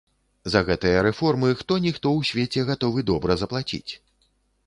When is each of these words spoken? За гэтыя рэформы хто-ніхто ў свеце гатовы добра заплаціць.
За 0.53 0.59
гэтыя 0.67 1.01
рэформы 1.07 1.49
хто-ніхто 1.59 2.07
ў 2.13 2.21
свеце 2.29 2.61
гатовы 2.69 3.05
добра 3.13 3.35
заплаціць. 3.43 3.91